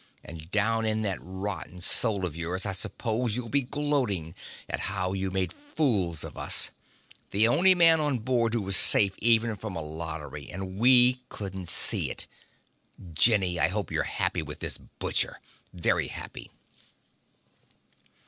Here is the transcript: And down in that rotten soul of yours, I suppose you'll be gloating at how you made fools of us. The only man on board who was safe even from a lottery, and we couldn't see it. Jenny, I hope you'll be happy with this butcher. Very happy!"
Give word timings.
And 0.23 0.49
down 0.49 0.83
in 0.83 1.03
that 1.03 1.19
rotten 1.21 1.79
soul 1.79 2.25
of 2.25 2.35
yours, 2.35 2.65
I 2.65 2.71
suppose 2.71 3.35
you'll 3.35 3.49
be 3.49 3.61
gloating 3.61 4.33
at 4.67 4.79
how 4.79 5.13
you 5.13 5.29
made 5.29 5.53
fools 5.53 6.23
of 6.23 6.35
us. 6.39 6.71
The 7.29 7.47
only 7.47 7.75
man 7.75 7.99
on 7.99 8.17
board 8.17 8.55
who 8.55 8.63
was 8.63 8.75
safe 8.75 9.13
even 9.19 9.55
from 9.55 9.75
a 9.75 9.81
lottery, 9.83 10.49
and 10.49 10.79
we 10.79 11.21
couldn't 11.29 11.69
see 11.69 12.09
it. 12.09 12.25
Jenny, 13.13 13.59
I 13.59 13.67
hope 13.67 13.91
you'll 13.91 14.01
be 14.03 14.09
happy 14.09 14.41
with 14.41 14.57
this 14.59 14.79
butcher. 14.79 15.39
Very 15.71 16.07
happy!" 16.07 16.49